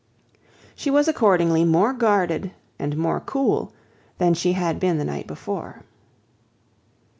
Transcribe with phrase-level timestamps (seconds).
[0.73, 3.71] She was accordingly more guarded, and more cool,
[4.17, 5.83] than she had been the night before.